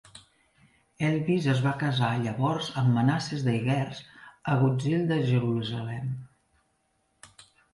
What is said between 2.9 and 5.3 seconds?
Manasses de Hierges, agutzil de